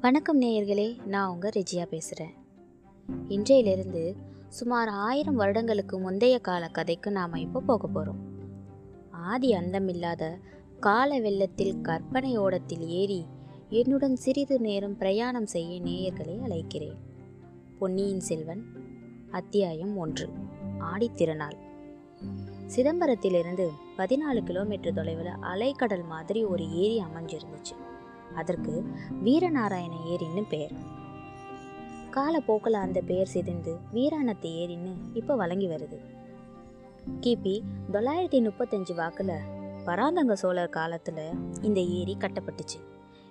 வணக்கம் 0.00 0.42
நேயர்களே 0.42 1.04
நான் 1.04 1.30
உங்கள் 1.30 1.50
ரெஜியா 1.50 1.84
பேசுகிறேன் 1.84 2.34
இன்றையிலிருந்து 3.28 4.16
சுமார் 4.48 4.88
ஆயிரம் 4.88 5.34
வருடங்களுக்கு 5.34 5.98
முந்தைய 5.98 6.38
கால 6.38 6.68
கதைக்கு 6.68 7.10
நாம் 7.10 7.34
இப்போ 7.34 7.60
போக 7.60 7.86
போகிறோம் 7.86 8.20
ஆதி 9.10 9.52
அந்தமில்லாத 9.52 10.38
கால 10.80 11.20
வெள்ளத்தில் 11.20 11.80
கற்பனை 11.80 12.36
ஓடத்தில் 12.36 12.88
ஏறி 12.88 13.26
என்னுடன் 13.68 14.16
சிறிது 14.16 14.60
நேரம் 14.60 14.96
பிரயாணம் 14.96 15.46
செய்ய 15.46 15.80
நேயர்களை 15.80 16.38
அழைக்கிறேன். 16.38 16.98
பொன்னியின் 17.78 18.20
செல்வன் 18.20 18.64
அத்தியாயம் 19.30 19.96
ஒன்று 19.96 20.28
ஆடித்திருநாள் 20.80 21.58
சிதம்பரத்திலிருந்து 22.76 23.70
பதினாலு 23.96 24.44
கிலோமீட்டர் 24.44 24.94
தொலைவில் 24.94 25.34
அலைக்கடல் 25.42 26.06
மாதிரி 26.06 26.44
ஒரு 26.44 26.70
ஏரி 26.70 27.02
அமைஞ்சிருந்துச்சு. 27.02 27.76
அதற்கு 28.34 28.84
வீரநாராயண 29.24 29.92
ஏரின்னு 30.06 30.44
பெயர் 30.48 30.72
காலப்போக்கில் 32.10 32.72
அந்த 32.72 33.00
பெயர் 33.00 33.26
சிதைந்து 33.26 33.76
வீராணத்து 33.94 34.42
ஏரின்னு 34.42 34.96
இப்போ 35.14 35.36
வழங்கி 35.36 35.68
வருது. 35.68 35.98
கிபி 37.20 37.62
தொள்ளாயிரத்தி 37.92 38.40
முப்பத்தஞ்சு 38.40 38.94
வாக்கில் 38.94 39.34
பராந்தக 39.84 40.34
சோழர் 40.34 40.68
காலத்தில் 40.68 41.32
இந்த 41.62 41.80
ஏரி 41.80 42.16
கட்டப்பட்டுச்சு. 42.20 42.78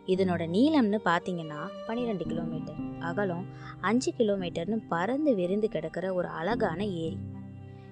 இதனோட 0.07 0.47
நீளம்னு 0.47 0.99
பார்த்தீங்கன்னா 1.05 1.59
பன்னிரெண்டு 1.87 2.25
கிலோமீட்டர். 2.25 2.75
அகலம் 2.99 3.45
அஞ்சு 3.81 4.13
கிலோமீட்டர்னு 4.17 4.81
பறந்து 4.89 5.35
விரிந்து 5.35 5.69
கிடக்கிற 5.69 6.13
ஒரு 6.13 6.27
அழகான 6.27 6.85
ஏரி. 6.85 7.17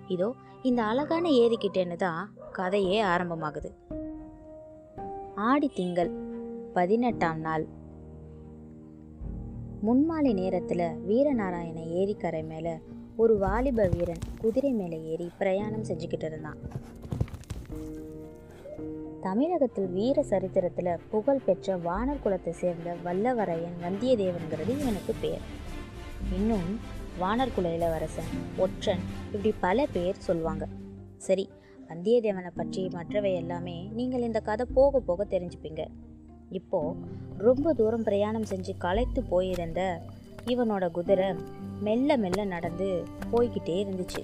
இதோ 0.07 0.33
இந்த 0.63 0.83
அழகான 0.83 1.29
ஏரிக்கிட்டேன்னு 1.29 1.95
தான் 1.95 2.33
கதையே 2.51 3.03
ஆரம்பமாகுது. 3.03 3.71
ஆடி 5.35 5.71
திங்கள் 5.73 6.24
பதினெட்டாம் 6.75 7.39
நாள். 7.39 7.65
முன்மாலை 9.81 10.31
நேரத்தில் 10.33 10.83
வீரநாராயண 11.09 11.79
ஏரிக்கரை 11.99 12.41
மேலே 12.47 12.73
ஒரு 13.15 13.33
வாலிப 13.37 13.85
வீரன் 13.93 14.23
குதிரை 14.41 14.71
மேலே 14.71 14.97
ஏறி 15.11 15.27
பிரயாணம் 15.37 15.85
செஞ்சுக்கிட்டு 15.89 16.27
இருந்தான். 16.29 16.59
தமிழகத்தில் 19.21 19.87
வீர 19.97 20.23
சரித்திரத்தில் 20.23 20.91
புகழ் 21.11 21.45
பெற்ற 21.45 21.77
வானர் 21.87 22.23
குலத்தை 22.23 22.53
சேர்ந்த 22.61 22.95
வல்லவரையன் 23.05 23.77
வந்தியத்தேவன்கிறது 23.85 24.73
இவனுக்கு 24.81 25.15
பேர். 25.21 25.45
இன்னும் 26.37 26.69
வானர்குல 27.21 27.71
இளவரசன் 27.77 28.33
ஒற்றன் 28.57 29.05
இப்படி 29.25 29.53
பல 29.59 29.87
பேர் 29.95 30.25
சொல்லுவாங்க 30.27 30.67
சரி 31.27 31.47
வந்தியத்தேவனை 31.89 32.51
பற்றி 32.55 32.83
மற்றவை 32.97 33.33
எல்லாமே 33.43 33.77
நீங்கள் 33.99 34.27
இந்த 34.29 34.39
கதை 34.49 34.67
போக 34.73 34.99
போக 35.09 35.23
தெரிஞ்சுப்பீங்க. 35.35 35.83
இப்போது 36.59 36.97
ரொம்ப 37.47 37.73
தூரம் 37.79 38.05
பிரயாணம் 38.07 38.49
செஞ்சு 38.51 38.73
களைத்து 38.77 39.21
போயிருந்த 39.33 39.81
இவனோட 40.53 40.85
குதிரை 40.97 41.27
மெல்ல 41.85 42.17
மெல்ல 42.23 42.41
நடந்து 42.53 42.87
போய்கிட்டே 43.31 43.75
இருந்துச்சு. 43.83 44.21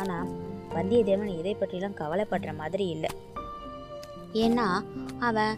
ஆனால் 0.00 0.28
வந்தியத்தேவன் 0.74 1.38
இதை 1.38 1.54
பற்றிலாம் 1.60 2.00
கவலைப்படுற 2.00 2.50
மாதிரி 2.60 2.86
இல்லை. 2.88 3.10
ஏன்னா 4.44 4.66
அவன் 5.28 5.54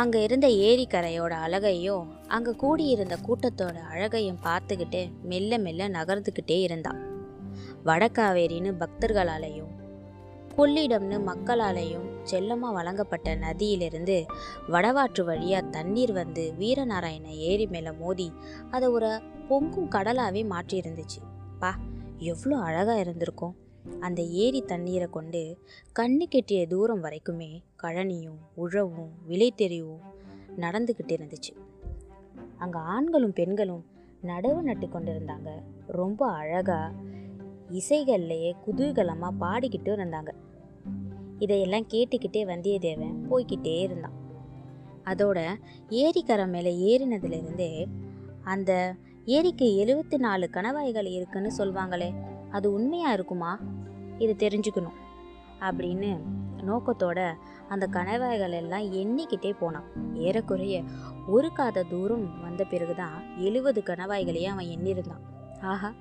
அங்கே 0.00 0.20
இருந்த 0.22 0.46
ஏரிக்கரையோட 0.68 1.34
அழகையும் 1.44 2.06
அங்கே 2.36 2.52
கூடியிருந்த 2.62 3.16
கூட்டத்தோட 3.26 3.76
அழகையும் 3.92 4.42
பார்த்துக்கிட்டு 4.46 5.00
மெல்ல 5.32 5.58
மெல்ல 5.66 5.88
நகர்ந்துக்கிட்டே 5.98 6.58
இருந்தான். 6.66 7.00
வடக்காவேரின்னு 7.88 8.70
பக்தர்களாலேயும் 8.82 9.72
கொள்ளிடம்னு 10.56 11.16
மக்களாலேயும் 11.30 12.06
செல்லமாக 12.22 12.76
வழங்கப்பட்ட 12.76 13.34
நதியிலிருந்து 13.36 14.16
வடவாற்று 14.68 15.22
வழியாக 15.24 15.70
தண்ணீர் 15.70 16.12
வந்து 16.12 16.44
வீரநாராயண 16.60 17.26
ஏரி 17.50 17.66
மேலே 17.66 17.92
மோதி 18.00 18.28
அதை 18.70 18.88
ஒரு 18.88 19.10
பொங்கும் 19.48 19.92
கடலாகவே 19.96 20.42
மாற்றி 20.52 20.76
இருந்துச்சு 20.82 21.20
பா 21.58 21.70
எவ்வளோ 22.32 22.56
அழகாக 22.68 23.00
இருந்திருக்கும். 23.00 23.54
அந்த 24.00 24.20
ஏரி 24.44 24.60
தண்ணீரை 24.62 25.08
கொண்டு 25.08 25.42
கண்ணு 25.92 26.24
கெட்டிய 26.28 26.60
தூரம் 26.66 27.02
வரைக்குமே 27.04 27.50
கழனியும் 27.82 28.38
உழவும் 28.62 29.12
விளைத்தெறிவும் 29.28 30.04
நடந்துக்கிட்டு 30.64 31.14
இருந்துச்சு. 31.16 31.52
அங்கே 32.58 32.78
ஆண்களும் 32.94 33.36
பெண்களும் 33.40 33.84
நடவு 34.22 34.60
நட்டு 34.62 34.86
கொண்டிருந்தாங்க. 34.86 35.50
ரொம்ப 35.98 36.20
அழகாக 36.40 37.04
இசைகள்லையே 37.70 38.50
குதூகலமாக 38.64 39.40
பாடிக்கிட்டு 39.40 39.90
இருந்தாங்க. 39.90 40.32
இதையெல்லாம் 41.38 41.86
கேட்டுக்கிட்டே 41.92 42.42
வந்தியத்தேவன் 42.44 43.16
போய்கிட்டே 43.30 43.80
இருந்தான். 43.80 44.16
அதோட 45.04 45.48
ஏரிக்கரை 45.88 46.48
மேலே 46.48 46.72
ஏறினதுலேருந்தே 46.86 47.86
அந்த 48.44 48.94
ஏரிக்கு 49.24 49.66
எழுபத்தி 49.84 50.18
நாலு 50.18 50.48
கணவாய்கள் 50.52 51.06
இருக்குன்னு 51.06 51.50
சொல்லுவாங்களே 51.58 52.14
அது 52.50 52.72
உண்மையாக 52.72 53.12
இருக்குமா? 53.12 53.60
இது 54.18 54.34
தெரிஞ்சுக்கணும் 54.38 54.98
அப்படின்னு 55.60 56.18
நோக்கத்தோட 56.56 57.32
அந்த 57.68 57.86
கணவாய்கள் 57.92 58.52
எல்லாம் 58.52 58.92
எண்ணிக்கிட்டே 58.92 59.52
போனான். 59.58 60.14
ஏறக்குறைய 60.14 60.82
ஒரு 61.28 61.52
காத 61.52 61.82
தூரம் 61.82 62.40
வந்த 62.42 62.64
பிறகுதான் 62.64 63.36
எழுபது 63.38 63.82
கணவாய்களையே 63.86 64.44
அவன் 64.44 64.66
எண்ணிருந்தான் 64.66 65.24
ஆஹா 65.60 65.92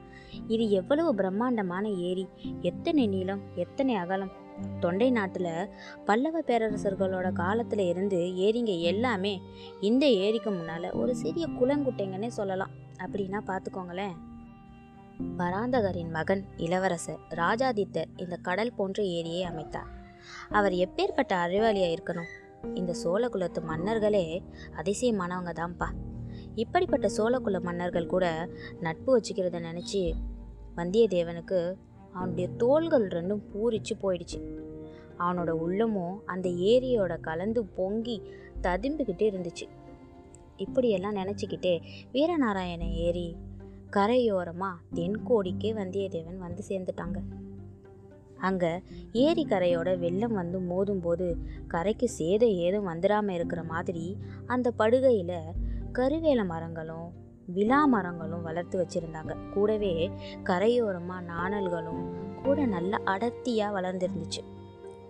இது 0.47 0.69
எவ்வளவு 0.69 1.15
பிரம்மாண்டமான 1.15 1.89
ஏரி 1.89 2.27
எத்தனை 2.61 3.07
நீளம் 3.07 3.41
எத்தனை 3.55 3.95
அகலம் 3.95 4.31
தொண்டை 4.79 5.11
நாட்டில் 5.11 5.69
பல்லவ 6.05 6.39
பேரரசர்களோட 6.39 7.31
காலத்தில் 7.31 7.79
இருந்து 7.79 8.17
ஏரிங்க 8.17 8.79
எல்லாமே. 8.79 9.41
இந்த 9.81 10.07
ஏரிக்கு 10.07 10.51
முன்னால் 10.51 10.91
ஒரு 10.91 11.15
சிறிய 11.15 11.47
குளங்குட்டைங்கன்னே 11.47 12.27
சொல்லலாம். 12.27 12.71
அப்படின்னா 12.97 13.39
பார்த்துக்கோங்களேன் 13.47 14.15
பராந்தகரின் 15.37 16.09
மகன் 16.09 16.45
இளவரசர் 16.57 17.19
ராஜாதித்தர் 17.29 18.11
இந்த 18.15 18.35
கடல் 18.35 18.73
போன்ற 18.73 19.03
ஏரியை 19.03 19.43
அமைத்தார். 19.43 19.91
அவர் 20.49 20.71
எப்பேற்பட்ட 20.71 21.33
அறிவாளியாக 21.45 21.95
இருக்கணும்? 21.97 22.31
இந்த 22.73 22.93
சோழகுலத்து 23.03 23.63
மன்னர்களே 23.63 24.43
அதிசயமானவங்க 24.75 25.51
தான்ப்பா 25.53 25.87
இப்படிப்பட்ட 26.55 27.07
சோழகுல 27.07 27.61
மன்னர்கள் 27.61 28.05
கூட 28.05 28.47
நட்பு 28.79 29.19
வச்சுக்கிறத 29.19 29.59
நினச்சி 29.59 30.13
வந்தியத்தேவனுக்கு 30.75 31.73
அவனுடைய 32.15 32.47
தோள்கள் 32.57 33.07
ரெண்டும் 33.07 33.43
பூரிச்சு 33.53 33.93
போயிடுச்சு. 34.01 34.39
அவனோட 35.19 35.51
உள்ளமும் 35.65 36.15
அந்த 36.25 36.47
ஏரியோட 36.49 37.13
கலந்து 37.19 37.61
பொங்கி 37.77 38.17
ததும்பிக்கிட்டே 38.61 39.27
இருந்துச்சு. 39.31 39.65
இப்படியெல்லாம் 40.57 41.15
நினச்சிக்கிட்டே 41.15 41.73
வீரநாராயண 42.13 42.83
ஏரி 43.07 43.27
கரையோரமாக 43.89 44.81
தென்கோடிக்கே 44.95 45.71
வந்தியத்தேவன் 45.81 46.37
வந்து 46.37 46.63
சேர்ந்துட்டாங்க. 46.67 47.19
அங்கே 48.37 48.71
ஏரி 49.11 49.43
கரையோட 49.49 49.89
வெள்ளம் 49.99 50.33
வந்து 50.33 50.57
மோதும்போது 50.71 51.27
கரைக்கு 51.67 52.07
சேதம் 52.09 52.55
ஏதும் 52.65 52.87
வந்துடாமல் 52.87 53.37
இருக்கிற 53.37 53.63
மாதிரி 53.63 54.05
அந்த 54.45 54.67
படுகையில் 54.79 55.37
கருவேல 55.93 56.41
மரங்களும் 56.45 57.07
விழா 57.45 57.85
மரங்களும் 57.85 58.41
வளர்த்து 58.41 58.75
வச்சுருந்தாங்க. 58.81 59.51
கூடவே 59.53 60.11
கரையோரமாக 60.43 61.21
நாணல்களும் 61.21 62.03
கூட 62.43 62.65
நல்ல 62.65 62.97
அடர்த்தியாக 62.97 63.81
வளர்ந்துருந்துச்சு. 63.81 64.41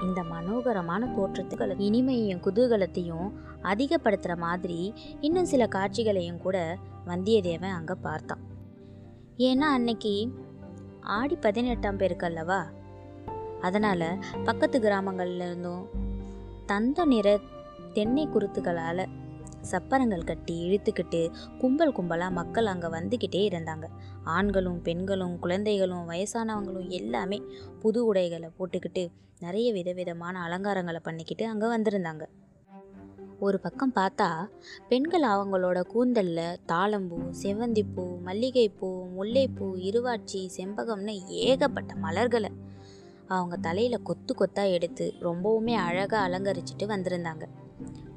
இந்த 0.01 0.23
மனோகரமான 0.23 1.07
தோற்றத்துக்கள் 1.15 1.79
இனிமையையும் 1.79 2.41
குதூகலத்தையும் 2.41 3.31
அதிகப்படுத்துகிற 3.63 4.37
மாதிரி 4.37 4.93
இன்னும் 5.19 5.45
சில 5.45 5.67
காட்சிகளையும் 5.67 6.37
கூட 6.37 6.77
வந்தியத்தேவன் 7.07 7.77
அங்கே 7.77 7.93
பார்த்தான். 8.01 8.43
ஏன்னா 9.37 9.67
அன்னைக்கு 9.77 10.31
ஆடி 11.01 11.35
பதினெட்டாம் 11.35 11.97
பேருக்கு 11.97 12.25
அல்லவா 12.25 12.65
அதனால் 13.61 14.19
பக்கத்து 14.43 14.79
கிராமங்கள்லேருந்தும் 14.79 15.85
தந்த 16.65 17.05
நிற 17.05 17.39
தென்னை 17.93 18.27
குருத்துகளால் 18.27 19.09
சப்பரங்கள் 19.71 20.23
கட்டி 20.23 20.55
இழுத்துக்கிட்டு 20.67 21.21
கும்பல் 21.57 21.95
கும்பலாக 21.97 22.37
மக்கள் 22.39 22.71
அங்கே 22.73 22.89
வந்துக்கிட்டே 22.97 23.41
இருந்தாங்க. 23.49 23.87
ஆண்களும் 24.23 24.79
பெண்களும் 24.81 25.35
குழந்தைகளும் 25.39 26.09
வயசானவங்களும் 26.09 26.89
எல்லாமே 26.99 27.39
புது 27.81 28.01
உடைகளை 28.05 28.49
போட்டுக்கிட்டு 28.59 29.05
நிறைய 29.39 29.67
விதவிதமான 29.73 30.41
அலங்காரங்களை 30.47 31.01
பண்ணிக்கிட்டு 31.03 31.45
அங்கே 31.47 31.69
வந்திருந்தாங்க. 31.75 32.25
ஒரு 33.39 33.57
பக்கம் 33.59 33.93
பார்த்தா 33.95 34.27
பெண்கள் 34.89 35.25
அவங்களோட 35.31 35.79
கூந்தலில் 35.93 36.59
தாளம்பூ 36.67 37.17
செவ்வந்திப்பூ 37.41 38.05
மல்லிகைப்பூ 38.27 38.89
முல்லைப்பூ 39.17 39.67
இருவாட்சி 39.87 40.41
செம்பகம்னு 40.57 41.15
ஏகப்பட்ட 41.43 41.93
மலர்களை 42.05 42.51
அவங்க 43.27 43.55
தலையில் 43.57 44.05
கொத்து 44.09 44.33
கொத்தாக 44.35 44.73
எடுத்து 44.77 45.05
ரொம்பவுமே 45.21 45.75
அழகாக 45.87 46.23
அலங்கரிச்சிட்டு 46.27 46.85
வந்திருந்தாங்க. 46.85 47.45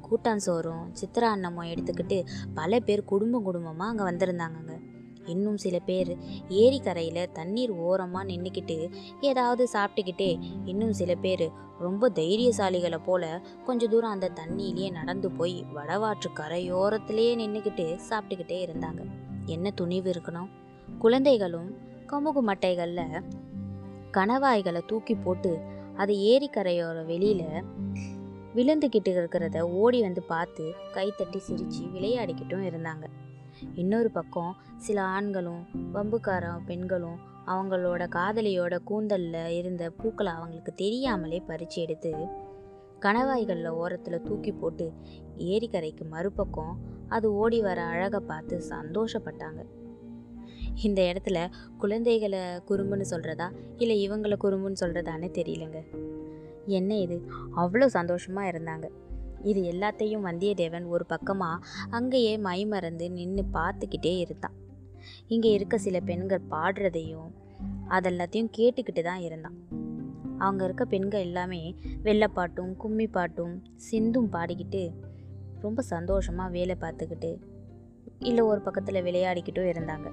கூட்டான் 0.09 0.43
சோறும் 0.45 0.85
சித்திரா 1.01 1.27
அன்னமும் 1.35 1.69
எடுத்துக்கிட்டு 1.71 2.17
பல 2.53 2.79
பேர் 2.79 3.03
குடும்பம் 3.03 3.43
குடும்பமாக 3.43 3.91
அங்கே 3.91 4.03
வந்திருந்தாங்கங்க. 4.03 4.75
இன்னும் 5.25 5.57
சில 5.57 5.79
பேர் 5.79 6.11
ஏரிக்கரையில் 6.49 7.31
தண்ணீர் 7.31 7.71
ஓரமாக 7.87 8.29
நின்றுக்கிட்டு 8.31 8.77
ஏதாவது 9.21 9.67
சாப்பிட்டுக்கிட்டே 9.73 10.29
இன்னும் 10.65 10.93
சில 10.93 11.15
பேர் 11.15 11.45
ரொம்ப 11.79 12.09
தைரியசாலிகளை 12.09 12.99
போல 13.05 13.41
கொஞ்ச 13.65 13.87
தூரம் 13.87 14.11
அந்த 14.11 14.29
தண்ணியிலேயே 14.35 14.91
நடந்து 14.91 15.31
போய் 15.31 15.65
வடவாற்று 15.75 16.29
கரையோரத்திலேயே 16.35 17.35
நின்றுக்கிட்டு 17.43 17.85
சாப்பிட்டுக்கிட்டே 18.09 18.57
இருந்தாங்க. 18.65 19.03
என்ன 19.45 19.71
துணிவு 19.71 20.11
இருக்கணும்? 20.11 20.49
குழந்தைகளும் 20.99 21.69
கமுகு 22.07 22.41
மட்டைகளில் 22.47 23.23
கணவாய்களை 24.11 24.81
தூக்கி 24.85 25.15
போட்டு 25.15 25.51
அது 25.97 26.13
ஏரிக்கரையோர 26.13 27.05
வெளியில் 27.05 27.47
விழுந்துக்கிட்டு 28.55 29.11
இருக்கிறத 29.11 29.61
ஓடி 29.61 30.01
வந்து 30.01 30.21
பார்த்து 30.21 30.73
கைத்தட்டி 30.93 31.37
சிரித்து 31.37 31.85
விளையாடிக்கிட்டும் 31.85 32.67
இருந்தாங்க. 32.69 33.05
இன்னொரு 33.75 34.11
பக்கம் 34.11 34.55
சில 34.77 35.01
ஆண்களும் 35.01 35.65
வம்புக்கார 35.93 36.59
பெண்களும் 36.65 37.17
அவங்களோட 37.47 38.03
காதலியோட 38.15 38.77
கூந்தலில் 38.83 39.47
இருந்த 39.47 39.89
பூக்களை 39.89 40.31
அவங்களுக்கு 40.31 40.73
தெரியாமலே 40.73 41.39
பறித்து 41.39 41.81
எடுத்து 41.81 42.13
கணவாய்களில் 42.99 43.67
ஓரத்தில் 43.67 44.23
தூக்கி 44.23 44.51
போட்டு 44.51 44.91
ஏரிக்கரைக்கு 45.37 46.09
மறுபக்கம் 46.09 46.77
அது 47.07 47.33
ஓடி 47.33 47.61
வர 47.61 47.81
அழகை 47.81 48.19
பார்த்து 48.19 48.61
சந்தோஷப்பட்டாங்க. 48.69 49.61
இந்த 50.83 51.01
இடத்துல 51.01 51.49
குழந்தைகளை 51.77 52.39
குறும்புன்னு 52.39 53.05
சொல்கிறதா 53.09 53.51
இல்லை 53.77 54.09
இவங்களை 54.09 54.35
குறும்புன்னு 54.43 54.75
சொல்கிறதான்னு 54.79 55.29
தெரியலங்க. 55.39 55.79
என்ன 56.69 56.97
இது? 56.97 57.17
அவ்வளோ 57.55 57.85
சந்தோஷமாக 57.85 58.51
இருந்தாங்க. 58.51 58.87
இது 59.43 59.61
எல்லாத்தையும் 59.61 60.25
வந்தியத்தேவன் 60.25 60.87
ஒரு 60.87 61.05
பக்கமாக 61.05 61.65
அங்கேயே 61.89 62.37
மைமறந்து 62.37 63.11
நின்று 63.11 63.45
பார்த்துக்கிட்டே 63.53 64.17
இருந்தான் 64.17 64.57
இங்கே 65.27 65.51
இருக்க 65.51 65.77
சில 65.77 65.99
பெண்கள் 65.99 66.49
பாடுறதையும் 66.49 67.29
அதெல்லாத்தையும் 67.89 68.51
கேட்டுக்கிட்டு 68.57 69.01
தான் 69.01 69.19
இருந்தான். 69.19 69.57
அவங்க 70.37 70.63
இருக்க 70.63 70.85
பெண்கள் 70.85 71.21
எல்லாமே 71.21 71.75
வெள்ளைப்பாட்டும் 72.03 72.73
கும்மி 72.75 73.07
பாட்டும் 73.07 73.55
சிந்தும் 73.75 74.29
பாடிக்கிட்டு 74.31 74.83
ரொம்ப 75.59 75.81
சந்தோஷமாக 75.81 76.51
வேலை 76.51 76.75
பார்த்துக்கிட்டு 76.81 77.31
இல்லை 78.19 78.43
ஒரு 78.43 78.61
பக்கத்தில் 78.61 79.03
விளையாடிக்கிட்டும் 79.03 79.71
இருந்தாங்க. 79.71 80.09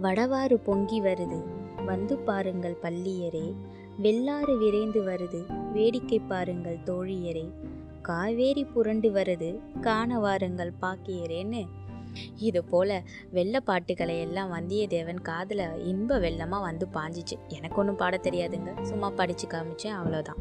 வடவாறு 0.00 0.54
பொங்கி 0.54 1.00
வருது. 1.00 1.38
வந்து 1.84 2.18
பாருங்கள் 2.18 2.76
பள்ளியரே 2.82 3.46
வெள்ளாறு 3.98 4.58
விரைந்து 4.58 5.02
வருது. 5.02 5.72
வேடிக்கை 5.72 6.18
பாருங்கள் 6.18 6.78
தோழியரே. 6.84 7.50
காவேரி 8.02 8.64
புரண்டு 8.64 9.10
வருது. 9.10 9.80
காண 9.80 10.18
வாருங்கள் 10.18 10.72
பாக்கியரேன்னு. 10.82 11.66
இது 12.36 12.64
போல 12.64 13.02
வெள்ள 13.30 13.60
பாட்டுகளை 13.60 14.20
எல்லாம் 14.20 14.52
வந்தியத்தேவன் 14.52 15.20
காதில் 15.20 15.84
இன்ப 15.84 16.18
வெள்ளமாக 16.18 16.60
வந்து 16.60 16.86
பாஞ்சிச்சு. 16.94 17.36
எனக்கு 17.48 17.76
ஒன்றும் 17.76 17.96
பாட 17.96 18.20
தெரியாதுங்க. 18.22 18.82
சும்மா 18.82 19.10
படித்து 19.10 19.46
காமிச்சேன் 19.46 19.96
அவ்வளோதான் 20.00 20.40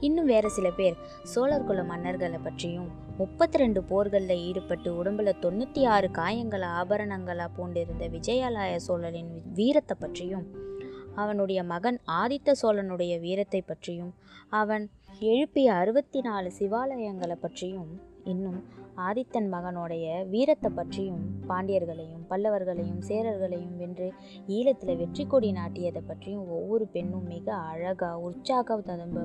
இன்னும் 0.00 0.24
வேறு 0.24 0.50
சில 0.50 0.70
பேர் 0.70 0.96
சோழர் 1.22 1.64
குல 1.64 1.82
மன்னர்களை 1.82 2.38
பற்றியும் 2.42 2.88
முப்பத்தி 3.16 3.58
ரெண்டு 3.58 3.82
போர்களில் 3.82 4.36
ஈடுபட்டு 4.36 5.04
உடம்புல 5.04 5.32
தொண்ணூற்றி 5.40 5.86
ஆறு 5.86 6.08
காயங்களை 6.08 6.66
ஆபரணங்களாக 6.80 7.48
பூண்டிருந்த 7.58 8.08
விஜயாலய 8.08 8.76
சோழரின் 8.76 9.42
வீரத்தை 9.54 9.96
பற்றியும் 10.00 10.68
அவனுடைய 11.14 11.62
மகன் 11.64 11.98
ஆதித்த 12.08 12.54
சோழனுடைய 12.62 13.20
வீரத்தை 13.20 13.60
பற்றியும் 13.60 14.12
அவன் 14.50 14.88
எழுப்பிய 15.20 15.72
அறுபத்தி 15.74 16.20
நாலு 16.20 16.50
சிவாலயங்களை 16.58 17.36
பற்றியும் 17.40 17.90
இன்னும் 18.32 18.60
ஆதித்தன் 19.06 19.48
மகனுடைய 19.52 20.06
வீரத்தை 20.32 20.68
பற்றியும் 20.78 21.20
பாண்டியர்களையும் 21.48 22.24
பல்லவர்களையும் 22.30 23.00
சேரர்களையும் 23.08 23.76
வென்று 23.80 24.08
ஈழத்தில் 24.56 24.98
வெற்றி 25.00 25.24
கொடி 25.26 25.50
நாட்டியதை 25.52 26.00
பற்றியும் 26.08 26.44
ஒவ்வொரு 26.56 26.84
பெண்ணும் 26.94 27.26
மிக 27.32 27.46
அழகாக 27.70 28.18
உற்சாகம் 28.28 28.84
ததும்ப 28.88 29.18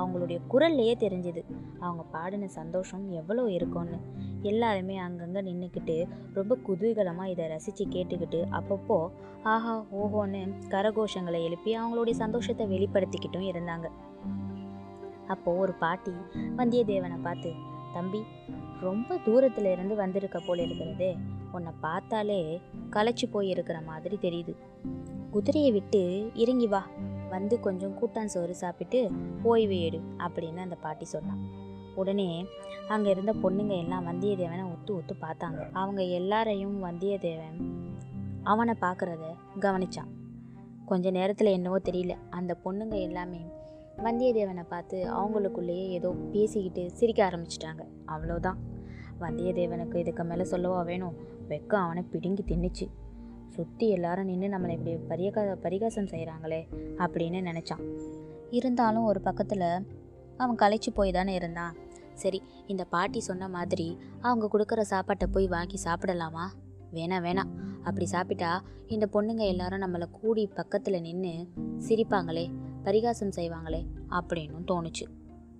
அவங்களுடைய 0.00 0.38
குரல்லையே 0.52 0.94
தெரிஞ்சுது. 1.04 1.42
அவங்க 1.78 2.02
பாடின 2.14 2.48
சந்தோஷம் 2.58 3.04
எவ்வளோ 3.20 3.44
இருக்கும்னு. 3.56 3.98
எல்லாருமே 4.50 4.96
அங்கங்கே 5.06 5.42
நின்றுக்கிட்டு 5.48 5.96
ரொம்ப 6.38 6.58
குதூகலமாக 6.68 7.32
இதை 7.34 7.46
ரசித்து 7.48 7.86
கேட்டுக்கிட்டு 7.86 8.40
அப்பப்போ 8.58 8.98
ஆஹா 9.52 9.74
ஓஹோன்னு 10.00 10.42
கரகோஷங்களை 10.74 11.40
எழுப்பி 11.48 11.72
அவங்களுடைய 11.78 12.16
சந்தோஷத்தை 12.24 12.66
வெளிப்படுத்திக்கிட்டும் 12.74 13.48
இருந்தாங்க. 13.52 13.88
அப்போது 15.34 15.60
ஒரு 15.64 15.74
பாட்டி 15.84 16.12
வந்தியத்தேவனை 16.56 17.18
பார்த்து 17.22 17.52
தம்பி 17.94 18.20
ரொம்ப 18.80 19.16
தூரத்துல 19.26 19.72
இருந்து 19.72 19.94
வந்திருக்க 19.94 20.38
போல 20.46 20.62
இருக்கிறதே. 20.62 21.10
உன்னை 21.52 21.72
பார்த்தாலே 21.80 22.60
களைச்சு 22.90 23.26
போய் 23.30 23.48
இருக்கிற 23.48 23.80
மாதிரி 23.80 24.16
தெரியுது. 24.20 24.54
குதிரையை 25.30 25.72
விட்டு 25.72 26.00
இறங்கி 26.34 26.66
வா. 26.66 26.82
வந்து 27.30 27.60
கொஞ்சம் 27.60 27.94
கூட்டான் 27.98 28.32
சோறு 28.34 28.54
சாப்பிட்டு 28.54 28.98
ஓய்வு 29.42 29.76
எடு 29.80 30.00
அப்படின்னு 30.18 30.56
அந்த 30.56 30.76
பாட்டி 30.76 31.04
சொன்னான். 31.04 31.42
உடனே 31.94 32.28
அங்கே 32.88 33.10
இருந்த 33.10 33.32
பொண்ணுங்க 33.42 33.74
எல்லாம் 33.78 34.06
வந்தியத்தேவனை 34.06 34.64
ஒத்து 34.72 34.92
ஒத்து 34.94 35.14
பார்த்தாங்க. 35.20 35.60
அவங்க 35.72 36.02
எல்லாரையும் 36.02 36.76
வந்தியத்தேவன் 36.84 37.58
அவனை 38.42 38.74
பார்க்குறத 38.80 39.24
கவனிச்சான். 39.60 40.12
கொஞ்ச 40.86 41.10
நேரத்தில் 41.10 41.54
என்னவோ 41.56 41.78
தெரியல. 41.84 42.14
அந்த 42.30 42.56
பொண்ணுங்க 42.64 42.96
எல்லாமே 43.00 43.40
வந்தியத்தேவனை 43.96 44.64
பார்த்து 44.68 45.14
அவங்களுக்குள்ளேயே 45.14 45.88
ஏதோ 45.88 46.10
பேசிக்கிட்டு 46.10 46.90
சிரிக்க 46.90 47.28
ஆரம்பிச்சிட்டாங்க. 47.28 47.82
அவ்வளோதான். 48.06 48.56
வந்தியத்தேவனுக்கு 49.20 49.96
இதுக்கு 49.96 50.24
மேலே 50.24 50.44
சொல்லவா 50.44 50.82
வேணும்? 50.82 51.14
வெக்கம் 51.48 51.84
அவனை 51.86 52.02
பிடுங்கி 52.02 52.44
தின்னுச்சு. 52.46 52.88
சுற்றி 53.48 53.88
எல்லாரும் 53.88 54.24
நின்று 54.24 54.48
நம்மளை 54.48 54.86
இப்படி 54.86 54.96
பரிகா 54.96 55.54
பரிகாசம் 55.54 56.04
செய்கிறாங்களே 56.04 56.66
அப்படின்னு 56.96 57.40
நினச்சான். 57.50 57.82
இருந்தாலும் 58.50 59.04
ஒரு 59.04 59.20
பக்கத்தில் 59.20 59.86
அவன் 60.36 60.56
களைச்சி 60.56 60.90
போய் 60.94 61.12
தானே 61.12 61.34
இருந்தான். 61.34 61.76
சரி 62.14 62.42
இந்த 62.66 62.84
பாட்டி 62.84 63.20
சொன்ன 63.20 63.48
மாதிரி 63.48 63.98
அவங்க 64.20 64.48
கொடுக்குற 64.52 64.80
சாப்பாட்டை 64.80 65.28
போய் 65.32 65.46
வாங்கி 65.46 65.76
சாப்பிடலாமா? 65.84 66.46
வேணாம் 66.92 67.24
வேணாம் 67.26 67.50
அப்படி 67.82 68.06
சாப்பிட்டா 68.06 68.62
இந்த 68.86 69.08
பொண்ணுங்க 69.12 69.46
எல்லாரும் 69.46 69.80
நம்மளை 69.80 70.04
கூடி 70.10 70.46
பக்கத்தில் 70.46 71.00
நின்று 71.00 71.48
சிரிப்பாங்களே. 71.88 72.50
பரிகாசம் 72.84 73.34
செய்வாங்களே 73.36 73.86
அப்படின்னும் 74.10 74.66
தோணுச்சு. 74.66 75.06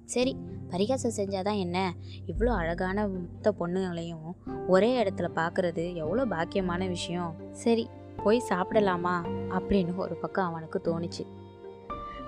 சரி 0.05 0.37
பரிகாசம் 0.69 1.13
செஞ்சாதான் 1.17 1.59
என்ன? 1.59 1.95
இவ்வளோ 2.27 2.47
அழகான 2.47 3.09
மொத்த 3.09 3.55
பொண்ணுங்களையும் 3.61 4.31
ஒரே 4.67 5.03
இடத்துல 5.03 5.29
பார்க்கறது 5.35 5.95
எவ்வளோ 5.95 6.25
பாக்கியமான 6.27 6.89
விஷயம். 6.89 7.35
சரி 7.53 7.89
போய் 8.23 8.43
சாப்பிடலாமா? 8.49 9.17
அப்படின்னு 9.51 9.97
ஒரு 9.97 10.17
பக்கம் 10.17 10.47
அவனுக்கு 10.47 10.81
தோணுச்சு. 10.85 11.27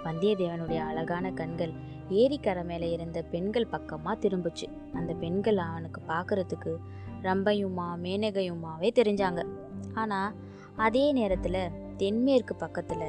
வந்தியத்தேவனுடைய 0.04 0.78
அழகான 0.78 1.32
கண்கள் 1.32 1.72
ஏரிக்கரை 2.10 2.64
மேலே 2.64 2.90
இருந்த 2.90 3.22
பெண்கள் 3.22 3.66
பக்கமாக 3.66 4.28
திரும்புச்சு. 4.28 4.66
அந்த 4.93 5.15
பெண்கள் 5.15 5.56
அவனுக்கு 5.56 6.00
பார்க்கறதுக்கு 6.08 6.76
ரம்பையுமா 7.22 7.88
மேனகையுமாவே 8.03 8.91
தெரிஞ்சாங்க. 8.94 9.46
ஆனால் 9.94 10.34
அதே 10.76 11.12
நேரத்தில் 11.12 11.70
தென்மேற்கு 11.96 12.55
பக்கத்தில் 12.55 13.08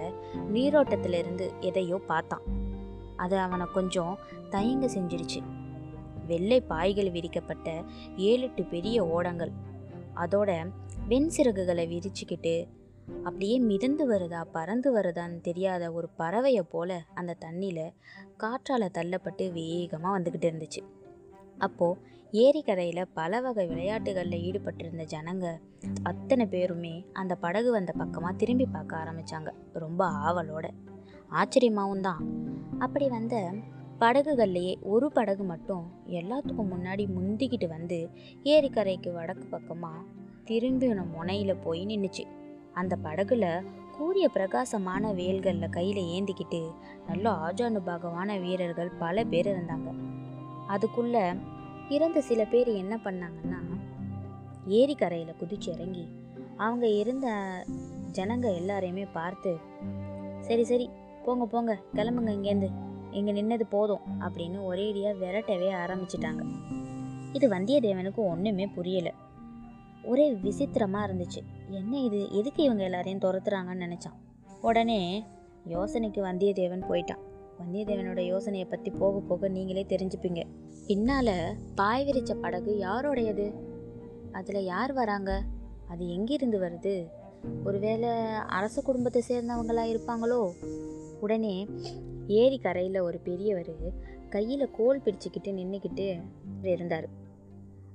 நீரோட்டத்திலிருந்து 0.53 1.47
எதையோ 1.59 1.99
பார்த்தான். 2.07 2.45
அது 3.15 3.37
அவனை 3.37 3.65
கொஞ்சம் 3.73 4.17
தயங்க 4.49 4.85
செஞ்சிருச்சு 4.85 5.39
வெள்ளை 6.27 6.61
பாய்கள் 6.61 7.11
விரிக்கப்பட்ட 7.11 7.83
ஏழு 8.17 8.41
எட்டு 8.41 8.63
பெரிய 8.63 8.97
ஓடங்கள். 9.05 9.53
அதோட 10.15 10.51
வெண் 11.07 11.29
சிறகுகளை 11.37 11.85
விரிச்சுக்கிட்டு 11.93 12.53
அப்படியே 13.23 13.59
மிதந்து 13.59 14.03
வருதா 14.11 14.41
பறந்து 14.51 14.89
வருதான்னு 14.95 15.37
தெரியாத 15.41 15.91
ஒரு 15.91 16.07
பறவையை 16.19 16.63
போல 16.69 16.99
அந்த 17.13 17.37
தண்ணியில் 17.45 17.93
காற்றால் 18.37 18.93
தள்ளப்பட்டு 18.93 19.45
வேகமாக 19.51 20.19
வந்துக்கிட்டு 20.19 20.49
இருந்துச்சு. 20.49 20.81
அப்போது 21.57 21.99
ஏரிக்கரையில் 22.31 23.05
பல 23.13 23.41
வகை 23.41 23.67
விளையாட்டுகளில் 23.67 24.43
ஈடுபட்டிருந்த 24.43 25.03
ஜனங்க 25.03 25.57
அத்தனை 26.03 26.45
பேருமே 26.45 27.05
அந்த 27.13 27.35
படகு 27.35 27.71
வந்த 27.71 27.91
பக்கமாக 27.97 28.35
திரும்பி 28.35 28.65
பார்க்க 28.65 28.97
ஆரம்பித்தாங்க 28.97 29.47
ரொம்ப 29.73 30.05
ஆவலோட. 30.05 30.69
ஆச்சரியமாகவும் 31.29 32.01
தான். 32.01 32.27
அப்படி 32.79 33.09
வந்த 33.09 33.53
படகுகள்லேயே 33.99 34.81
ஒரு 34.81 35.11
படகு 35.11 35.43
மட்டும் 35.43 35.91
எல்லாத்துக்கும் 36.05 36.71
முன்னாடி 36.73 37.07
முந்திக்கிட்டு 37.07 37.67
வந்து 37.67 38.09
ஏரிக்கரைக்கு 38.43 39.13
வடக்கு 39.13 39.47
பக்கமாக 39.47 40.05
திரும்பி 40.45 40.93
முனையில் 40.93 41.55
போய் 41.55 41.85
நின்றுச்சு 41.85 42.23
அந்த 42.73 42.97
படகுல 43.03 43.63
கூரிய 43.97 44.29
பிரகாசமான 44.29 45.13
வேல்களில் 45.13 45.69
கையில் 45.69 46.05
ஏந்திக்கிட்டு 46.05 46.71
நல்ல 47.07 47.29
ஆஜானுபாகமான 47.29 48.41
வீரர்கள் 48.41 48.89
பல 48.89 49.23
பேர் 49.23 49.47
இருந்தாங்க. 49.47 49.95
அதுக்குள்ளே 50.67 51.33
இறந்த 51.89 52.21
சில 52.21 52.45
பேர் 52.45 52.67
என்ன 52.67 52.99
பண்ணாங்கன்னா 53.03 53.59
ஏரிக்கரையில் 54.67 55.39
குதிச்சு 55.41 55.69
இறங்கி 55.69 56.07
அவங்க 56.57 56.87
இருந்த 56.87 57.27
ஜனங்க 58.11 58.47
எல்லாரையுமே 58.61 59.07
பார்த்து 59.11 59.57
சரி 60.39 60.63
சரி 60.63 60.89
போங்க 61.25 61.45
போங்க 61.45 61.79
கிளம்புங்க 61.93 62.31
இங்கேருந்து 62.31 62.69
இங்கே 63.11 63.31
நின்னது 63.31 63.63
போதும் 63.69 63.99
அப்படின்னு 64.19 64.57
ஒரேடியாக 64.69 65.19
விரட்டவே 65.19 65.69
ஆரம்பிச்சிட்டாங்க. 65.73 66.41
இது 67.33 67.49
வந்தியத்தேவனுக்கு 67.49 68.15
ஒன்றுமே 68.15 68.65
புரியலை. 68.65 69.11
ஒரே 70.03 70.31
விசித்திரமாக 70.31 71.13
இருந்துச்சு. 71.13 71.41
என்ன 71.69 71.99
இது? 71.99 72.31
எதுக்கு 72.31 72.63
இவங்க 72.63 72.83
எல்லாரையும் 72.83 73.21
துரத்துறாங்கன்னு 73.21 73.85
நினச்சான்? 73.85 74.17
உடனே 74.61 75.25
யோசனைக்கு 75.67 76.23
வந்தியத்தேவன் 76.25 76.87
போயிட்டான். 76.89 77.23
வந்தியத்தேவனோட 77.59 78.19
யோசனையை 78.19 78.67
பற்றி 78.67 78.91
போக 78.91 79.19
போக 79.19 79.47
நீங்களே 79.47 79.85
தெரிஞ்சுப்பீங்க. 79.89 80.43
பின்னால் 80.87 81.55
பாய் 81.75 82.05
விரிச்ச 82.07 82.35
படகு 82.41 82.77
யாரோடையது? 82.79 83.53
அதில் 84.31 84.65
யார் 84.65 84.93
வராங்க? 84.93 85.43
அது 85.87 86.09
எங்கிருந்து 86.09 86.59
வருது? 86.59 87.07
ஒருவேளை 87.65 88.09
அரச 88.47 88.81
குடும்பத்தை 88.81 89.23
சேர்ந்தவங்களா 89.27 89.83
இருப்பாங்களோ? 89.83 90.51
உடனே 91.19 91.67
ஏரி 92.27 92.57
கரையில் 92.57 92.99
ஒரு 92.99 93.19
பெரியவர் 93.19 93.75
கையில் 94.29 94.71
கோல் 94.71 95.01
பிடிச்சிக்கிட்டு 95.05 95.47
நின்றுக்கிட்டு 95.47 96.21
இருந்தார். 96.63 97.07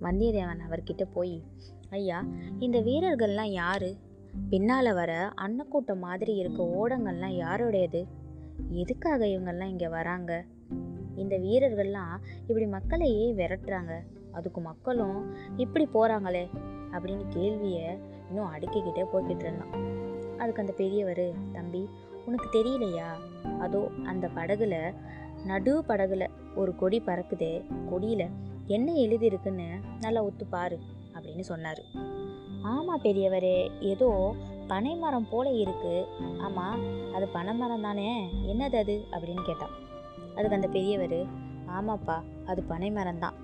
வந்தியத்தேவன் 0.03 0.63
அவர்கிட்ட 0.71 1.07
போய் 1.13 1.43
ஐயா 1.91 2.25
இந்த 2.59 2.81
வீரர்கள்லாம் 2.81 3.51
யாரு? 3.51 3.97
பின்னால் 4.51 4.95
வர 4.95 5.33
அன்னக்கூட்டம் 5.37 5.99
மாதிரி 5.99 6.35
இருக்க 6.35 6.63
ஓடங்கள்லாம் 6.63 7.37
யாரோடையது? 7.37 8.05
எதுக்காக 8.71 9.27
இவங்கெல்லாம் 9.27 9.69
இங்கே 9.69 9.89
வராங்க? 9.89 10.45
இந்த 11.17 11.39
வீரர்கள்லாம் 11.39 12.21
இப்படி 12.41 12.67
மக்களையே 12.67 13.33
விரட்டுறாங்க. 13.33 13.93
அதுக்கு 14.33 14.61
மக்களும் 14.61 15.35
இப்படி 15.57 15.89
போகிறாங்களே 15.95 16.51
அப்படின்னு 16.93 17.29
கேள்வியை 17.29 17.99
இன்னும் 18.29 18.55
அடுக்கிக்கிட்டே 18.55 19.05
போய்கிட்டு 19.13 19.41
இருந்தான். 19.41 20.01
அதுக்கு 20.39 20.61
அந்த 20.61 20.73
பெரியவர் 20.73 21.33
தம்பி 21.53 21.89
உனக்கு 22.27 22.65
தெரியலையா? 22.65 23.07
அதோ 23.59 23.91
அந்த 24.05 24.31
படகுல 24.35 24.95
நடு 25.47 25.81
படகுல 25.81 26.29
ஒரு 26.55 26.75
கொடி 26.75 27.03
பறக்குதே 27.07 27.65
கொடியில் 27.91 28.29
என்ன 28.67 28.93
எழுதியிருக்குன்னு 28.93 29.69
நல்லா 30.01 30.23
ஒத்து 30.23 30.47
பாரு 30.47 30.79
அப்படின்னு 31.15 31.41
சொன்னார். 31.41 31.83
ஆமாம் 32.63 33.03
பெரியவரே 33.03 33.81
ஏதோ 33.81 34.35
பனைமரம் 34.69 35.29
போல 35.29 35.51
இருக்கு. 35.51 36.07
ஆமாம் 36.39 37.13
அது 37.13 37.29
பனைமரம் 37.29 37.83
தானே? 37.83 38.29
என்னது 38.47 38.77
அது? 38.77 39.05
அப்படின்னு 39.11 39.43
கேட்டான். 39.43 39.71
அதுக்கு 40.35 40.55
அந்த 40.55 40.69
பெரியவர் 40.69 41.27
ஆமாப்பா 41.67 42.23
அது 42.45 42.63
பனைமரம் 42.63 43.19
தான். 43.19 43.35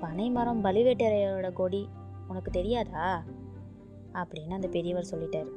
பனைமரம் 0.00 0.64
பழுவேட்டரையரோட 0.64 1.52
கொடி 1.52 1.88
உனக்கு 2.28 2.50
தெரியாதா? 2.50 3.22
அப்படின்னு 4.12 4.50
அந்த 4.50 4.68
பெரியவர் 4.68 5.08
சொல்லிட்டார். 5.10 5.48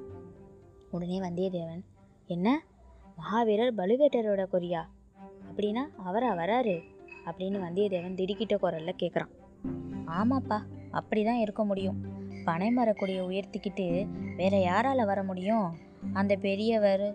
உடனே 0.92 1.20
வந்தியத்தேவன் 1.20 1.82
என்ன? 2.26 2.64
மகாவீரர் 3.18 3.76
பழுவேட்டரோட 3.78 4.48
கொரியா 4.48 4.90
அப்படின்னா 5.52 5.88
அவரா 5.98 6.34
வராரு? 6.34 6.82
அப்படின்னு 7.26 7.60
வந்தியத்தேவன் 7.60 8.16
திடுக்கிட்ட 8.16 8.58
குரல்ல 8.62 8.94
கேட்குறான் 9.00 9.30
ஆமாப்பா 10.06 10.62
அப்படி 10.92 11.24
தான் 11.24 11.40
இருக்க 11.40 11.66
முடியும். 11.66 12.21
பனைமரக்கொடியை 12.46 13.24
உயர்த்திக்கிட்டு 13.30 14.08
வேற 14.36 14.56
யாரால 14.70 15.06
வர 15.06 15.24
முடியும்? 15.24 15.68
அந்த 16.14 16.36
பெரியவர் 16.36 17.06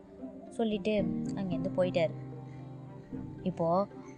சொல்லிட்டு 0.50 0.94
அங்கேருந்து 1.34 1.72
போயிட்டார். 1.76 2.14
இப்போ 3.42 3.68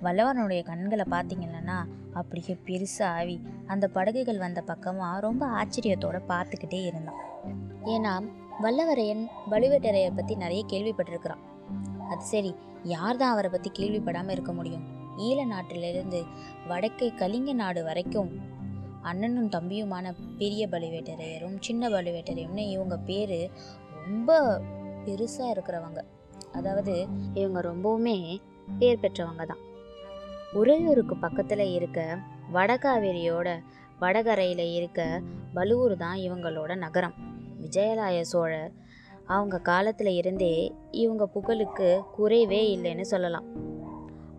வல்லவனுடைய 0.02 0.62
கண்களை 0.62 1.04
பார்த்தீங்கன்னா 1.10 1.78
அப்படியே 2.12 2.54
பெருசாக 2.66 3.16
ஆவி 3.20 3.36
அந்த 3.66 3.84
படகுகள் 3.88 4.38
வந்த 4.38 4.60
பக்கமாக 4.62 5.20
ரொம்ப 5.20 5.46
ஆச்சரியத்தோடு 5.46 6.20
பார்த்துக்கிட்டே 6.28 6.80
இருந்தான். 6.84 7.20
ஏன்னா 7.84 8.12
வல்லவரையன் 8.62 9.24
பழுவேட்டரையர் 9.50 10.16
பற்றி 10.16 10.34
நிறைய 10.34 10.62
கேள்விப்பட்டிருக்கிறான். 10.68 11.42
அது 12.10 12.22
சரி 12.24 12.52
யார் 12.84 13.16
தான் 13.16 13.32
அவரை 13.32 13.50
பற்றி 13.50 13.70
கேள்விப்படாமல் 13.78 14.30
இருக்க 14.30 14.52
முடியும்? 14.52 14.86
ஈழ 15.16 15.38
நாட்டிலிருந்து 15.46 16.20
வடக்கே 16.68 17.08
கலிங்க 17.16 17.52
நாடு 17.52 17.80
வரைக்கும் 17.84 18.30
அண்ணனும் 19.08 19.52
தம்பியுமான 19.56 20.12
பெரிய 20.38 20.62
பழுவேட்டரையரும் 20.68 21.56
சின்ன 21.60 21.88
பழுவேட்டரையர்னு 21.88 22.64
இவங்க 22.74 22.96
பேர் 23.08 23.38
ரொம்ப 24.04 24.38
பெருசாக 25.04 25.52
இருக்கிறவங்க. 25.54 26.00
அதாவது 26.52 26.94
இவங்க 27.34 27.60
ரொம்பவுமே 27.62 28.16
பேர் 28.78 29.02
பெற்றவங்க 29.02 29.44
தான் 29.46 29.62
உறையூருக்கு 30.52 31.14
பக்கத்தில் 31.16 31.64
இருக்க 31.74 32.00
வடகாவேரியோட 32.52 33.48
வடகரையில் 33.98 34.64
இருக்க 34.74 35.00
பலுவூர் 35.54 35.94
தான் 35.96 36.18
இவங்களோட 36.26 36.72
நகரம். 36.84 37.16
விஜயலாய 37.62 38.18
சோழர் 38.32 38.72
அவங்க 39.26 39.56
காலத்தில் 39.70 40.12
இருந்தே 40.20 40.54
இவங்க 41.02 41.24
புகழுக்கு 41.26 41.88
குறைவே 42.16 42.60
இல்லைன்னு 42.74 43.04
சொல்லலாம். 43.12 43.48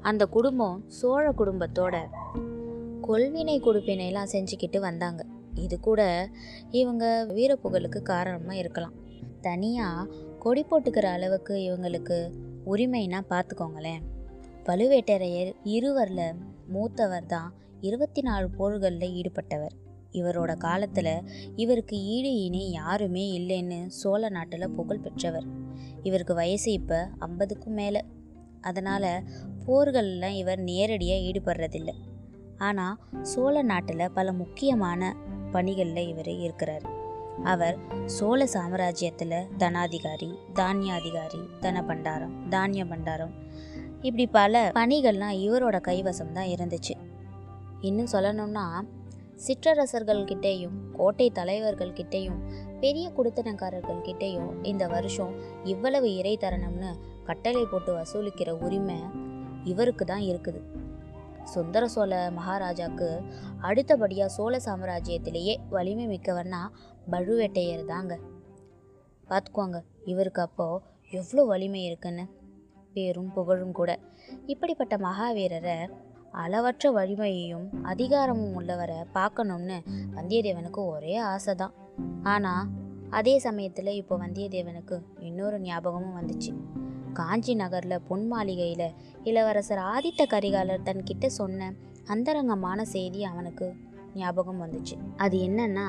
அந்த 0.01 0.23
குடும்பம் 0.35 0.77
சோழ 0.99 1.25
குடும்பத்தோட 1.31 1.95
கொள்வினை 3.09 3.57
கொடுப்பினைலாம் 3.65 4.31
செஞ்சுக்கிட்டு 4.33 4.79
வந்தாங்க. 4.79 5.21
இது 5.65 5.75
கூட 5.79 6.31
இவங்க 6.71 7.05
வீரப்புகழுக்கு 7.35 8.01
காரணமாக 8.01 8.57
இருக்கலாம். 8.57 8.97
தனியாக 9.41 10.09
கொடி 10.43 10.63
போட்டுக்கிற 10.63 11.07
அளவுக்கு 11.17 11.53
இவங்களுக்கு 11.67 12.17
உரிமைனா 12.65 13.19
பார்த்துக்கோங்களேன் 13.31 14.03
பழுவேட்டரையர் 14.67 15.51
இருவரில் 15.75 16.37
மூத்தவர் 16.73 17.25
தான் 17.25 17.49
இருபத்தி 17.81 18.21
நாலு 18.21 18.47
போர்களில் 18.57 19.15
ஈடுபட்டவர். 19.19 19.75
இவரோட 20.11 20.51
காலத்தில் 20.57 21.13
இவருக்கு 21.55 21.95
ஈடு 22.15 22.31
இணை 22.45 22.63
யாருமே 22.71 23.25
இல்லைன்னு 23.39 23.79
சோழ 23.99 24.29
நாட்டில் 24.29 24.73
புகழ் 24.77 25.03
பெற்றவர். 25.05 25.47
இவருக்கு 26.03 26.33
வயசு 26.33 26.69
இப்போ 26.71 26.99
ஐம்பதுக்கும் 27.27 27.79
மேலே. 27.81 28.01
அதனால் 28.61 29.11
போர்கள்லாம் 29.65 30.37
இவர் 30.41 30.61
நேரடியாக 30.69 31.25
ஈடுபடுறதில்லை. 31.27 31.95
ஆனால் 32.59 32.95
சோழ 33.21 33.61
நாட்டில் 33.61 34.13
பல 34.13 34.31
முக்கியமான 34.31 35.15
பணிகளில் 35.51 36.07
இவர் 36.07 36.31
இருக்கிறார். 36.45 36.85
அவர் 37.43 37.77
சோழ 38.05 38.47
சாம்ராஜ்யத்தில் 38.53 39.37
தனாதிகாரி 39.57 40.29
தானியாதிகாரி 40.53 41.41
தன 41.59 41.81
பண்டாரம் 41.81 42.33
தானிய 42.49 42.85
பண்டாரம் 42.85 43.33
இப்படி 44.01 44.27
பல 44.27 44.71
பணிகள்லாம் 44.75 45.37
இவரோட 45.45 45.77
கைவசம் 45.87 46.31
தான் 46.31 46.51
இருந்துச்சு. 46.55 46.95
இன்னும் 47.81 48.11
சொல்லணும்னா 48.11 48.65
சிற்றரசர்கள்கிட்டேயும் 49.47 50.77
கோட்டை 50.93 51.31
தலைவர்கள்கிட்டேயும் 51.35 52.39
பெரிய 52.79 53.11
குடித்தனக்காரர்கள்கிட்டேயும் 53.17 54.51
இந்த 54.63 54.87
வருஷம் 54.87 55.33
இவ்வளவு 55.63 56.15
இறை 56.15 56.37
தரணும்னு 56.41 56.91
கட்டளை 57.23 57.65
போட்டு 57.65 57.93
வசூலிக்கிற 57.93 58.51
உரிமை 58.65 58.99
இவருக்கு 59.63 60.05
தான் 60.05 60.21
இருக்குது. 60.21 60.61
சுந்தர 61.53 61.83
சோழ 61.87 62.13
மகாராஜாக்கு 62.37 63.09
அடுத்தபடியாக 63.61 64.35
சோழ 64.37 64.55
சாம்ராஜ்யத்திலேயே 64.65 65.55
வலிமை 65.69 66.05
மிக்கவர்னா 66.07 66.61
பழுவேட்டையர் 67.11 67.89
தாங்க 67.93 68.13
பார்த்துக்கோங்க 69.29 69.79
இவருக்கு 70.05 70.41
அப்போது 70.41 70.83
எவ்வளோ 71.11 71.41
வலிமை 71.43 71.81
இருக்குன்னு. 71.83 72.25
பேரும் 72.93 73.31
புகழும் 73.33 73.75
கூட. 73.79 73.91
இப்படிப்பட்ட 74.45 74.95
மகாவீரரை 74.97 75.77
அளவற்ற 76.41 76.91
வலிமையையும் 76.91 77.67
அதிகாரமும் 77.83 78.55
உள்ளவரை 78.55 78.97
பார்க்கணும்னு 79.17 79.77
வந்தியத்தேவனுக்கு 80.17 80.81
ஒரே 80.93 81.15
ஆசை 81.31 81.53
தான் 81.55 81.75
ஆனால் 82.23 82.69
அதே 83.09 83.35
சமயத்தில் 83.45 83.97
இப்போ 84.01 84.15
வந்தியத்தேவனுக்கு 84.17 84.97
இன்னொரு 85.19 85.59
ஞாபகமும் 85.61 86.17
வந்துச்சு. 86.19 86.51
காஞ்சி 87.13 87.55
நகரில் 87.55 88.05
பொன் 88.07 88.27
மாளிகையில் 88.27 88.93
இளவரசர் 89.23 89.81
ஆதித்த 89.93 90.25
கரிகாலர் 90.25 90.85
தன்கிட்ட 90.85 91.25
சொன்ன 91.25 91.71
அந்தரங்கமான 92.07 92.85
செய்தி 92.85 93.23
அவனுக்கு 93.23 93.73
ஞாபகம் 94.15 94.61
வந்துச்சு. 94.61 94.95
அது 95.17 95.37
என்னன்னா 95.37 95.87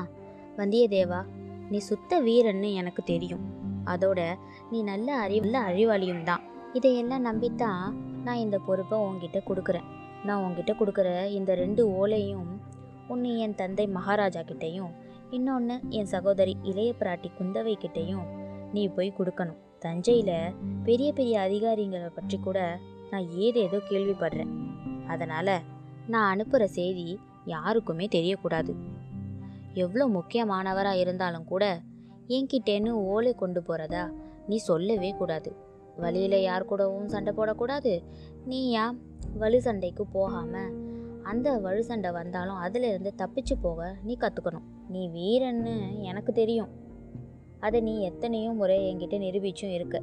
வந்தியத்தேவா 0.57 1.21
நீ 1.69 1.77
சுத்த 1.77 2.21
வீரன்னு 2.21 2.73
எனக்கு 2.73 3.03
தெரியும். 3.03 3.43
அதோட 3.85 4.19
நீ 4.71 4.83
நல்ல 4.83 5.15
அறிவுள்ள 5.15 5.59
அறிவாளியும் 5.59 6.23
தான். 6.23 6.43
இதையெல்லாம் 6.73 7.25
நம்பித்தான் 7.25 7.85
நான் 8.23 8.43
இந்த 8.45 8.57
பொறுப்பை 8.57 8.99
உங்ககிட்ட 8.99 9.39
கொடுக்குறேன். 9.49 9.87
நான் 10.25 10.43
உன்கிட்ட 10.45 10.71
கொடுக்குற 10.79 11.29
இந்த 11.29 11.55
ரெண்டு 11.55 11.83
ஓலையும் 11.99 12.49
ஒன்று 13.07 13.37
என் 13.37 13.55
தந்தை 13.55 13.87
மகாராஜா 13.87 14.41
கிட்டேயும் 14.41 14.91
இன்னொன்று 15.31 15.79
என் 15.89 16.05
சகோதரி 16.05 16.57
இளைய 16.61 16.93
பிராட்டி 16.99 17.29
குந்தவை 17.39 17.75
கிட்டேயும் 17.83 18.25
நீ 18.73 18.87
போய் 18.87 19.17
கொடுக்கணும். 19.17 19.59
தஞ்சையில் 19.81 20.55
பெரிய 20.87 21.09
பெரிய 21.17 21.35
அதிகாரிங்களை 21.47 22.09
பற்றி 22.15 22.37
கூட 22.37 22.59
நான் 23.11 23.27
ஏதேதோ 23.45 23.77
கேள்விப்படுறேன். 23.89 24.51
அதனால் 25.07 25.55
நான் 26.13 26.29
அனுப்புகிற 26.33 26.63
செய்தி 26.77 27.07
யாருக்குமே 27.45 28.05
தெரியக்கூடாது. 28.15 28.73
எவ்வளோ 29.83 30.05
முக்கியமானவராக 30.17 31.01
இருந்தாலும் 31.03 31.49
கூட 31.51 31.65
என்கிட்டேன்னு 32.35 32.91
ஓலை 33.13 33.33
கொண்டு 33.33 33.61
போகிறதா 33.69 34.03
நீ 34.49 34.57
சொல்லவே 34.69 35.09
கூடாது. 35.21 35.51
வழியில் 36.03 36.37
யார் 36.41 36.69
கூடவும் 36.69 37.11
சண்டை 37.13 37.31
போடக்கூடாது. 37.39 37.93
நீ 38.49 38.59
ஏன் 38.83 38.99
வலு 39.41 39.59
சண்டைக்கு 39.65 40.03
போகாமல் 40.17 40.71
அந்த 41.31 41.47
வலு 41.65 41.81
சண்டை 41.89 42.09
வந்தாலும் 42.19 42.61
அதிலிருந்து 42.65 43.11
தப்பிச்சு 43.21 43.55
போக 43.65 43.89
நீ 44.05 44.13
கற்றுக்கணும் 44.23 44.69
நீ 44.93 45.01
வீரன்னு 45.17 45.75
எனக்கு 46.11 46.31
தெரியும். 46.41 46.71
அதை 47.61 47.79
நீ 47.81 47.93
எத்தனையோ 48.01 48.51
முறை 48.51 48.77
என்கிட்ட 48.89 49.15
நிரூபிச்சும் 49.25 49.73
இருக்க. 49.73 50.01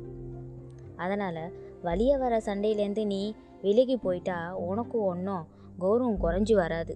அதனால் 0.97 1.43
வலிய 1.83 2.17
வர 2.17 2.39
சண்டையிலேருந்து 2.39 3.05
நீ 3.07 3.35
விலகி 3.63 3.97
போயிட்டா 3.97 4.57
உனக்கும் 4.57 5.07
ஒன்றும் 5.13 5.47
கௌரவம் 5.81 6.25
குறைஞ்சி 6.25 6.55
வராது. 6.55 6.95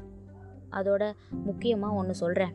அதோட 0.70 1.12
முக்கியமாக 1.44 1.94
ஒன்று 1.94 2.14
சொல்கிறேன் 2.14 2.54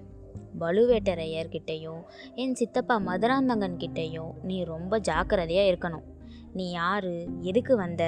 பழுவேட்டரையர்கிட்டையும் 0.59 2.01
என் 2.35 2.55
சித்தப்பா 2.55 2.95
மதுராந்தகன் 2.97 3.77
கிட்டேயும் 3.77 4.31
நீ 4.43 4.63
ரொம்ப 4.63 4.97
ஜாக்கிரதையாக 4.97 5.71
இருக்கணும். 5.71 6.05
நீ 6.53 6.65
யார்? 6.71 7.09
எதுக்கு 7.41 7.75
வந்த? 7.75 8.03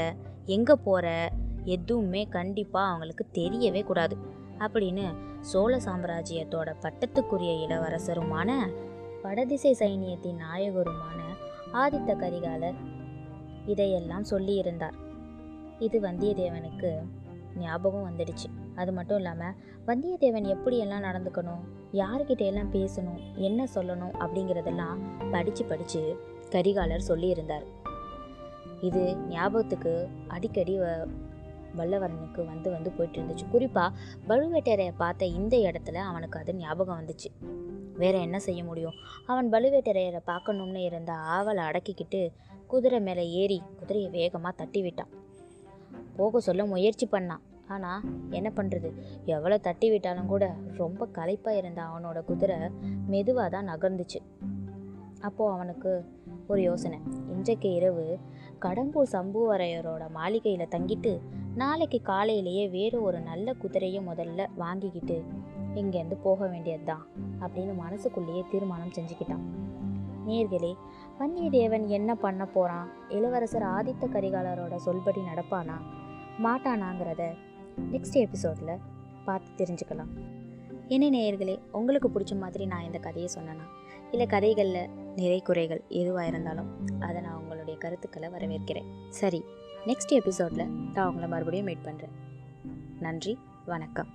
எங்கே 0.46 0.74
போகிற 0.84 1.08
எதுவுமே 1.64 2.22
கண்டிப்பாக 2.24 2.88
அவங்களுக்கு 2.88 3.26
தெரியவே 3.34 3.84
கூடாது. 3.84 4.16
அப்படின்னு 4.60 5.06
சோழ 5.42 5.78
சாம்ராஜ்யத்தோட 5.78 6.70
பட்டத்துக்குரிய 6.82 7.52
இளவரசருமான 7.66 8.50
வடதிசை 9.24 9.72
சைனியத்தின் 9.80 10.42
நாயகருமான 10.44 11.20
ஆதித்த 11.74 12.12
கரிகாலர் 12.24 12.78
இதையெல்லாம் 13.66 14.26
சொல்லியிருந்தார். 14.30 14.96
இது 15.80 15.98
வந்தியத்தேவனுக்கு 16.00 16.92
ஞாபகம் 17.58 18.08
வந்துடுச்சு. 18.10 18.48
அது 18.76 18.92
மட்டும் 18.92 19.18
இல்லாமல் 19.18 19.56
வந்தியத்தேவன் 19.88 20.48
எப்படியெல்லாம் 20.56 21.06
நடந்துக்கணும் 21.08 21.64
யார்கிட்ட 21.94 22.44
எல்லாம் 22.52 22.74
பேசணும் 22.74 23.20
என்ன 23.48 23.68
சொல்லணும் 23.76 24.16
அப்படிங்கிறதெல்லாம் 24.24 25.00
படித்து 25.32 25.66
படித்து 25.66 26.02
கரிகாலர் 26.50 27.08
சொல்லியிருந்தார். 27.08 27.66
இது 28.82 29.02
ஞாபகத்துக்கு 29.28 29.94
அடிக்கடி 30.28 30.76
வ 30.80 30.86
வல்லவரனுக்கு 31.78 32.46
வந்து 32.46 32.72
வந்து 32.72 32.92
போயிட்டு 32.92 33.20
இருந்துச்சு 33.20 33.50
குறிப்பாக 33.50 33.98
பழுவேட்டரையை 34.28 34.94
பார்த்த 34.98 35.26
இந்த 35.26 35.58
இடத்துல 35.58 35.94
அவனுக்கு 35.94 36.40
அது 36.40 36.56
ஞாபகம் 36.56 37.06
வந்துச்சு. 37.06 37.32
வேற 37.98 38.18
என்ன 38.18 38.40
செய்ய 38.40 38.64
முடியும்? 38.64 38.94
அவன் 39.26 39.52
பழுவேட்டரையரை 39.52 40.22
பார்க்கணும்னு 40.26 40.84
இருந்த 40.84 41.14
ஆவலை 41.14 41.64
அடக்கிக்கிட்டு 41.64 42.32
குதிரை 42.68 43.00
மேலே 43.00 43.32
ஏறி 43.32 43.62
குதிரையை 43.80 44.10
வேகமாக 44.10 44.56
தட்டி 44.56 44.82
விட்டான். 44.82 45.10
போக 46.16 46.40
சொல்ல 46.40 46.66
முயற்சி 46.66 47.08
பண்ணான். 47.12 47.44
ஆனால் 47.68 48.02
என்ன 48.30 48.52
பண்ணுறது 48.56 48.90
எவ்வளோ 49.26 49.58
தட்டி 49.58 49.90
விட்டாலும் 49.90 50.28
கூட 50.28 50.56
ரொம்ப 50.78 51.06
களைப்பாக 51.06 51.58
இருந்த 51.58 51.82
அவனோட 51.82 52.24
குதிரை 52.24 52.58
மெதுவாக 53.08 53.50
தான் 53.50 53.70
நகர்ந்துச்சு. 53.70 54.22
அப்போது 55.22 55.54
அவனுக்கு 55.54 56.06
ஒரு 56.48 56.62
யோசனை. 56.62 57.00
இன்றைக்கு 57.28 57.74
இரவு 57.74 58.20
கடம்பூர் 58.60 59.12
சம்புவரையரோட 59.12 60.10
மாளிகையில் 60.10 60.72
தங்கிட்டு 60.72 61.22
நாளைக்கு 61.60 62.00
காலையிலேயே 62.02 62.64
வேறு 62.68 62.98
ஒரு 63.02 63.20
நல்ல 63.20 63.54
குதிரையை 63.54 64.00
முதல்ல 64.08 64.42
வாங்கிக்கிட்டு 64.56 65.18
இங்கேருந்து 65.80 66.18
போக 66.26 66.48
வேண்டியது 66.48 66.84
தான் 66.84 67.04
அப்படின்னு 67.40 67.74
மனசுக்குள்ளேயே 67.76 68.44
தீர்மானம் 68.52 68.94
செஞ்சுக்கிட்டான். 68.98 69.46
நேர்களே 70.28 70.72
வந்தியத்தேவன் 71.20 71.86
என்ன 71.98 72.12
பண்ண 72.16 72.44
போகிறான் 72.46 72.90
இளவரசர் 73.10 73.66
ஆதித்த 73.76 74.08
கரிகாலரோட 74.16 74.76
சொல்படி 74.86 75.24
நடப்பானா? 75.30 75.78
மாட்டானாங்கிறத 76.46 77.24
நெக்ஸ்ட் 77.94 78.20
எபிசோடில் 78.26 78.74
பார்த்து 79.26 79.52
தெரிஞ்சுக்கலாம். 79.62 80.12
என்ன 80.88 81.08
நேயர்களே 81.16 81.56
உங்களுக்கு 81.72 82.10
பிடிச்ச 82.10 82.36
மாதிரி 82.44 82.66
நான் 82.66 82.88
இந்த 82.90 83.00
கதையை 83.08 83.30
சொன்னேன்னா 83.36 83.66
இல்லை 84.12 84.28
கதைகளில் 84.28 84.92
நிறை 85.16 85.40
குறைகள் 85.42 85.82
எதுவாக 86.02 86.28
இருந்தாலும் 86.28 86.70
அதை 87.08 87.20
நான் 87.22 87.40
உங்களுடைய 87.42 87.76
கருத்துக்களை 87.80 88.30
வரவேற்கிறேன். 88.36 88.88
சரி 89.10 89.42
நெக்ஸ்ட் 89.88 90.14
எபிசோடில் 90.14 90.70
நான் 90.94 91.08
உங்களை 91.08 91.28
மறுபடியும் 91.30 91.66
மீட் 91.66 91.86
பண்ணுறேன் 91.86 92.16
நன்றி 93.00 93.38
வணக்கம். 93.66 94.10